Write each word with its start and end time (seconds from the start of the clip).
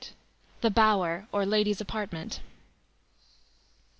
The 0.61 0.71
Bower, 0.71 1.27
or 1.31 1.45
Ladies' 1.45 1.79
Apartment. 1.79 2.39